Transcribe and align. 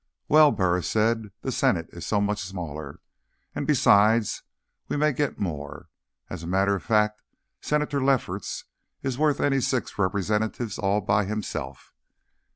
"Well," 0.27 0.49
Burris 0.51 0.89
said, 0.89 1.29
"the 1.43 1.51
Senate 1.51 1.87
is 1.91 2.07
so 2.07 2.19
much 2.19 2.41
smaller. 2.41 3.01
And, 3.53 3.67
besides, 3.67 4.41
we 4.87 4.97
may 4.97 5.13
get 5.13 5.39
more. 5.39 5.89
As 6.27 6.41
a 6.41 6.47
matter 6.47 6.73
of 6.75 6.81
fact, 6.81 7.21
Senator 7.61 8.03
Lefferts 8.03 8.65
is 9.03 9.19
worth 9.19 9.39
any 9.39 9.59
six 9.61 9.99
representatives 9.99 10.79
all 10.79 11.01
by 11.01 11.25
himself." 11.25 11.93